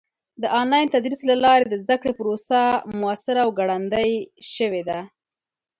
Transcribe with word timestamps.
د 0.41 0.43
آنلاین 0.59 0.87
تدریس 0.93 1.21
له 1.29 1.35
لارې 1.45 1.65
د 1.67 1.73
زده 1.83 1.95
کړې 2.01 2.13
پروسه 2.19 2.59
موثره 2.99 3.41
او 3.45 3.49
ګړندۍ 3.59 4.11
شوې 4.53 4.81
ده. 4.89 4.99